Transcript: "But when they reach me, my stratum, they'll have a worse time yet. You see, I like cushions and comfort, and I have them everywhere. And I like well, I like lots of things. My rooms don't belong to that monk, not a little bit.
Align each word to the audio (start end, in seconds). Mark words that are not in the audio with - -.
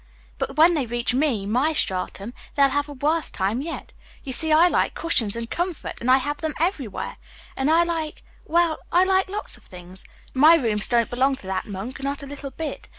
"But 0.39 0.55
when 0.55 0.73
they 0.73 0.87
reach 0.87 1.13
me, 1.13 1.45
my 1.45 1.73
stratum, 1.73 2.33
they'll 2.55 2.69
have 2.69 2.89
a 2.89 2.93
worse 2.93 3.29
time 3.29 3.61
yet. 3.61 3.93
You 4.23 4.31
see, 4.31 4.51
I 4.51 4.67
like 4.67 4.95
cushions 4.95 5.35
and 5.35 5.47
comfort, 5.47 6.01
and 6.01 6.09
I 6.09 6.17
have 6.17 6.37
them 6.37 6.55
everywhere. 6.59 7.17
And 7.55 7.69
I 7.69 7.83
like 7.83 8.23
well, 8.43 8.79
I 8.91 9.03
like 9.03 9.29
lots 9.29 9.57
of 9.57 9.63
things. 9.65 10.03
My 10.33 10.55
rooms 10.55 10.87
don't 10.87 11.11
belong 11.11 11.35
to 11.35 11.45
that 11.45 11.67
monk, 11.67 12.01
not 12.01 12.23
a 12.23 12.25
little 12.25 12.49
bit. 12.49 12.87